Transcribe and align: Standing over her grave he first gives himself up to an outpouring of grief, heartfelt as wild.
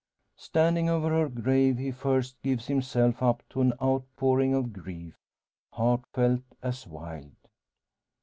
Standing 0.37 0.89
over 0.89 1.09
her 1.09 1.29
grave 1.29 1.77
he 1.77 1.91
first 1.91 2.41
gives 2.41 2.65
himself 2.65 3.21
up 3.21 3.43
to 3.51 3.61
an 3.61 3.73
outpouring 3.79 4.51
of 4.51 4.73
grief, 4.73 5.13
heartfelt 5.73 6.41
as 6.63 6.87
wild. 6.87 7.35